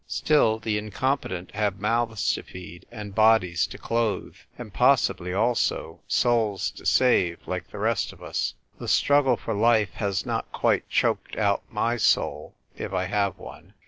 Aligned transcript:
Still, 0.07 0.57
the 0.57 0.79
incompetent 0.79 1.51
have 1.51 1.79
mouths 1.79 2.33
to 2.33 2.41
feed, 2.41 2.87
and 2.89 3.13
bodies 3.13 3.67
to 3.67 3.77
clothe, 3.77 4.33
and 4.57 4.73
possibly, 4.73 5.31
also, 5.31 5.99
souls 6.07 6.71
to 6.71 6.87
save, 6.87 7.37
like 7.47 7.69
the 7.69 7.77
rest 7.77 8.11
of 8.11 8.23
us. 8.23 8.55
The 8.79 8.87
struggle 8.87 9.37
for 9.37 9.53
life 9.53 9.93
has 9.93 10.25
not 10.25 10.51
quite 10.51 10.89
choked 10.89 11.35
out 11.37 11.61
my 11.69 11.97
soul 11.97 12.55
(if 12.75 12.93
I 12.93 13.05
have 13.05 13.37
one). 13.37 13.75